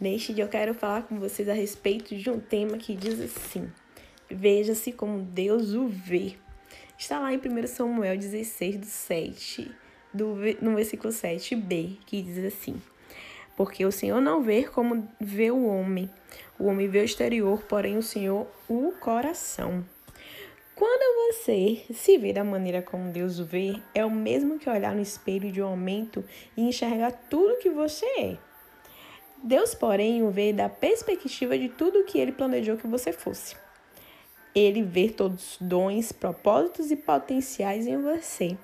Neste 0.00 0.32
dia 0.32 0.44
eu 0.44 0.48
quero 0.48 0.74
falar 0.74 1.02
com 1.02 1.18
vocês 1.18 1.48
a 1.48 1.52
respeito 1.52 2.14
de 2.14 2.30
um 2.30 2.38
tema 2.38 2.78
que 2.78 2.94
diz 2.94 3.20
assim: 3.20 3.68
Veja-se 4.30 4.92
como 4.92 5.18
Deus 5.18 5.74
o 5.74 5.88
vê. 5.88 6.36
Está 6.96 7.18
lá 7.18 7.32
em 7.32 7.38
1 7.38 7.66
Samuel 7.66 8.16
16, 8.16 8.76
do 8.76 8.86
7, 8.86 9.72
do, 10.14 10.36
no 10.62 10.76
versículo 10.76 11.12
7b, 11.12 11.96
que 12.06 12.22
diz 12.22 12.44
assim: 12.44 12.80
Porque 13.56 13.84
o 13.84 13.90
Senhor 13.90 14.20
não 14.20 14.40
vê 14.40 14.62
como 14.62 15.08
vê 15.20 15.50
o 15.50 15.66
homem. 15.66 16.08
O 16.56 16.66
homem 16.66 16.86
vê 16.86 17.00
o 17.00 17.04
exterior, 17.04 17.64
porém 17.64 17.98
o 17.98 18.02
Senhor 18.02 18.46
o 18.68 18.92
coração. 19.00 19.84
Quando 20.76 21.34
você 21.34 21.82
se 21.92 22.16
vê 22.18 22.32
da 22.32 22.44
maneira 22.44 22.80
como 22.80 23.10
Deus 23.10 23.40
o 23.40 23.44
vê, 23.44 23.74
é 23.92 24.04
o 24.04 24.10
mesmo 24.12 24.60
que 24.60 24.70
olhar 24.70 24.94
no 24.94 25.02
espelho 25.02 25.50
de 25.50 25.60
um 25.60 25.66
aumento 25.66 26.24
e 26.56 26.62
enxergar 26.62 27.10
tudo 27.28 27.58
que 27.58 27.68
você 27.68 28.06
é. 28.20 28.47
Deus, 29.42 29.72
porém, 29.72 30.22
o 30.22 30.30
vê 30.30 30.52
da 30.52 30.68
perspectiva 30.68 31.56
de 31.56 31.68
tudo 31.68 32.04
que 32.04 32.18
ele 32.18 32.32
planejou 32.32 32.76
que 32.76 32.86
você 32.86 33.12
fosse. 33.12 33.56
Ele 34.54 34.82
vê 34.82 35.08
todos 35.08 35.52
os 35.52 35.58
dons, 35.60 36.10
propósitos 36.10 36.90
e 36.90 36.96
potenciais 36.96 37.86
em 37.86 38.02
você. 38.02 38.56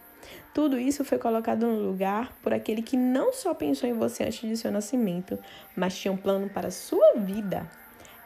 Tudo 0.53 0.79
isso 0.79 1.05
foi 1.05 1.19
colocado 1.19 1.67
no 1.67 1.89
lugar 1.89 2.37
por 2.43 2.53
aquele 2.53 2.83
que 2.83 2.97
não 2.97 3.33
só 3.33 3.55
pensou 3.55 3.89
em 3.89 3.93
você 3.93 4.25
antes 4.25 4.49
de 4.49 4.57
seu 4.57 4.73
nascimento, 4.73 5.39
mas 5.77 5.97
tinha 5.97 6.11
um 6.11 6.17
plano 6.17 6.49
para 6.49 6.69
a 6.69 6.73
sua 6.73 7.15
vida. 7.17 7.71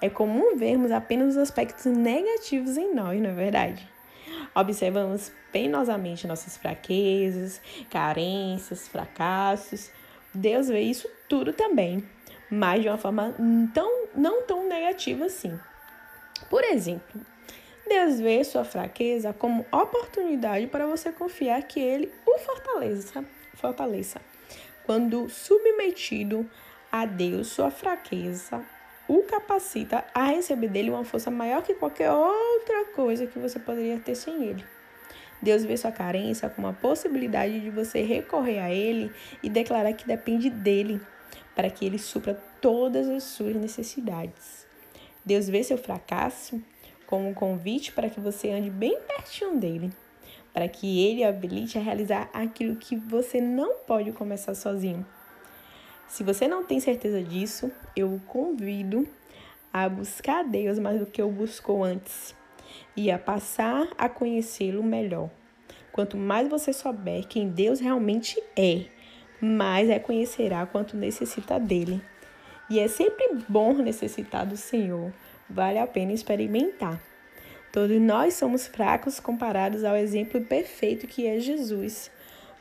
É 0.00 0.08
comum 0.08 0.56
vermos 0.56 0.90
apenas 0.90 1.30
os 1.30 1.36
aspectos 1.36 1.84
negativos 1.84 2.76
em 2.76 2.94
nós, 2.94 3.20
não 3.20 3.30
é 3.30 3.34
verdade? 3.34 3.86
Observamos 4.54 5.30
penosamente 5.52 6.26
nossas 6.26 6.56
fraquezas, 6.56 7.60
carências, 7.90 8.88
fracassos. 8.88 9.90
Deus 10.32 10.68
vê 10.68 10.80
isso 10.80 11.08
tudo 11.28 11.52
também 11.52 12.04
mas 12.50 12.82
de 12.82 12.88
uma 12.88 12.98
forma 12.98 13.34
tão, 13.74 14.08
não 14.14 14.42
tão 14.42 14.68
negativa 14.68 15.26
assim. 15.26 15.58
Por 16.48 16.64
exemplo, 16.64 17.20
Deus 17.88 18.20
vê 18.20 18.42
sua 18.44 18.64
fraqueza 18.64 19.32
como 19.32 19.66
oportunidade 19.72 20.66
para 20.66 20.86
você 20.86 21.10
confiar 21.12 21.62
que 21.62 21.80
Ele 21.80 22.12
o 22.26 22.38
fortaleça. 22.38 23.24
fortaleça. 23.54 24.20
Quando 24.84 25.28
submetido 25.28 26.48
a 26.90 27.04
Deus, 27.04 27.48
sua 27.48 27.70
fraqueza 27.70 28.64
o 29.08 29.22
capacita 29.22 30.04
a 30.14 30.24
receber 30.26 30.68
dele 30.68 30.90
uma 30.90 31.02
força 31.02 31.30
maior 31.30 31.62
que 31.62 31.74
qualquer 31.74 32.12
outra 32.12 32.84
coisa 32.94 33.26
que 33.26 33.38
você 33.38 33.58
poderia 33.58 33.98
ter 33.98 34.14
sem 34.14 34.44
ele. 34.44 34.64
Deus 35.40 35.64
vê 35.64 35.76
sua 35.76 35.90
carência 35.90 36.50
como 36.50 36.66
a 36.66 36.72
possibilidade 36.72 37.58
de 37.60 37.70
você 37.70 38.02
recorrer 38.02 38.58
a 38.58 38.70
ele 38.70 39.10
e 39.42 39.48
declarar 39.48 39.94
que 39.94 40.06
depende 40.06 40.50
dele 40.50 41.00
para 41.58 41.70
que 41.70 41.84
ele 41.84 41.98
supra 41.98 42.40
todas 42.60 43.08
as 43.08 43.24
suas 43.24 43.56
necessidades. 43.56 44.64
Deus 45.24 45.48
vê 45.48 45.64
seu 45.64 45.76
fracasso 45.76 46.62
como 47.04 47.28
um 47.28 47.34
convite 47.34 47.90
para 47.90 48.08
que 48.08 48.20
você 48.20 48.52
ande 48.52 48.70
bem 48.70 48.96
pertinho 49.00 49.58
dele, 49.58 49.90
para 50.52 50.68
que 50.68 51.04
ele 51.04 51.24
habilite 51.24 51.76
a 51.76 51.80
realizar 51.80 52.30
aquilo 52.32 52.76
que 52.76 52.94
você 52.94 53.40
não 53.40 53.78
pode 53.78 54.12
começar 54.12 54.54
sozinho. 54.54 55.04
Se 56.06 56.22
você 56.22 56.46
não 56.46 56.62
tem 56.62 56.78
certeza 56.78 57.20
disso, 57.20 57.72
eu 57.96 58.14
o 58.14 58.20
convido 58.20 59.04
a 59.72 59.88
buscar 59.88 60.44
Deus 60.44 60.78
mais 60.78 61.00
do 61.00 61.06
que 61.06 61.20
o 61.20 61.28
buscou 61.28 61.82
antes 61.82 62.36
e 62.94 63.10
a 63.10 63.18
passar 63.18 63.88
a 63.98 64.08
conhecê-lo 64.08 64.84
melhor. 64.84 65.28
Quanto 65.90 66.16
mais 66.16 66.48
você 66.48 66.72
souber 66.72 67.26
quem 67.26 67.48
Deus 67.48 67.80
realmente 67.80 68.40
é, 68.56 68.84
mais 69.40 69.88
reconhecerá 69.88 70.66
quanto 70.66 70.96
necessita 70.96 71.58
dele. 71.58 72.02
E 72.70 72.78
é 72.78 72.88
sempre 72.88 73.38
bom 73.48 73.72
necessitar 73.74 74.44
do 74.44 74.56
Senhor, 74.56 75.12
vale 75.48 75.78
a 75.78 75.86
pena 75.86 76.12
experimentar. 76.12 77.00
Todos 77.72 78.00
nós 78.00 78.34
somos 78.34 78.66
fracos 78.66 79.20
comparados 79.20 79.84
ao 79.84 79.96
exemplo 79.96 80.40
perfeito 80.40 81.06
que 81.06 81.26
é 81.26 81.38
Jesus, 81.38 82.10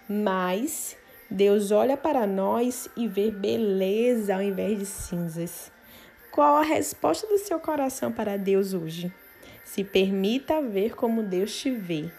mas 0.08 0.98
Deus 1.30 1.72
olha 1.72 1.98
para 1.98 2.26
nós 2.26 2.90
e 2.96 3.08
vê 3.08 3.32
beleza 3.32 4.36
ao 4.36 4.42
invés 4.42 4.80
de 4.80 4.86
cinzas. 4.86 5.72
Qual 6.32 6.58
a 6.58 6.62
resposta 6.62 7.26
do 7.28 7.38
seu 7.38 7.60
coração 7.60 8.12
para 8.12 8.38
Deus 8.38 8.74
hoje? 8.74 9.12
Se 9.66 9.84
permita 9.84 10.62
ver 10.62 10.96
como 10.96 11.24
Deus 11.24 11.54
te 11.58 11.72
vê. 11.72 12.10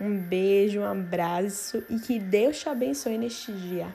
Um 0.00 0.18
beijo, 0.18 0.80
um 0.80 0.84
abraço 0.84 1.82
e 1.88 1.98
que 1.98 2.18
Deus 2.18 2.58
te 2.58 2.68
abençoe 2.68 3.16
neste 3.16 3.52
dia. 3.52 3.86